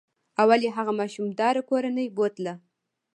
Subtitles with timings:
[0.41, 2.53] اول یې هغه ماشوم داره کورنۍ بوتله.